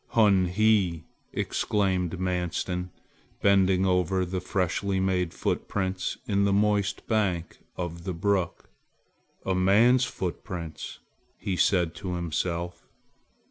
"Hun 0.17 0.47
he!" 0.47 1.03
exclaimed 1.31 2.19
Manstin, 2.19 2.89
bending 3.43 3.85
over 3.85 4.25
the 4.25 4.41
freshly 4.41 4.99
made 4.99 5.31
footprints 5.31 6.17
in 6.27 6.43
the 6.43 6.51
moist 6.51 7.05
bank 7.05 7.59
of 7.77 8.03
the 8.03 8.11
brook. 8.15 8.71
"A 9.45 9.53
man's 9.53 10.05
footprints!" 10.05 10.97
he 11.37 11.55
said 11.55 11.93
to 11.97 12.15
himself. 12.15 12.87